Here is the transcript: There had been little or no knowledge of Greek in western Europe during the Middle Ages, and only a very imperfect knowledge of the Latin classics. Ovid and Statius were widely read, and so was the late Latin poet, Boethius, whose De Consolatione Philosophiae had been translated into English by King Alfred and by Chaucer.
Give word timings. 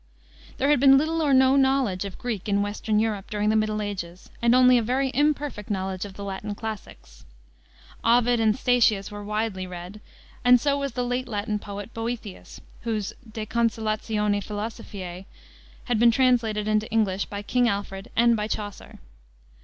There 0.57 0.69
had 0.71 0.79
been 0.79 0.97
little 0.97 1.21
or 1.21 1.31
no 1.31 1.55
knowledge 1.55 2.05
of 2.05 2.17
Greek 2.17 2.49
in 2.49 2.63
western 2.63 2.97
Europe 2.99 3.29
during 3.29 3.49
the 3.49 3.55
Middle 3.55 3.83
Ages, 3.83 4.31
and 4.41 4.55
only 4.55 4.79
a 4.79 4.81
very 4.81 5.11
imperfect 5.13 5.69
knowledge 5.69 6.05
of 6.05 6.15
the 6.15 6.23
Latin 6.23 6.55
classics. 6.55 7.23
Ovid 8.03 8.39
and 8.39 8.57
Statius 8.57 9.11
were 9.11 9.23
widely 9.23 9.67
read, 9.67 10.01
and 10.43 10.59
so 10.59 10.75
was 10.75 10.93
the 10.93 11.05
late 11.05 11.27
Latin 11.27 11.59
poet, 11.59 11.93
Boethius, 11.93 12.59
whose 12.81 13.13
De 13.31 13.45
Consolatione 13.45 14.41
Philosophiae 14.41 15.25
had 15.83 15.99
been 15.99 16.09
translated 16.09 16.67
into 16.67 16.89
English 16.89 17.25
by 17.25 17.43
King 17.43 17.69
Alfred 17.69 18.09
and 18.15 18.35
by 18.35 18.47
Chaucer. 18.47 18.97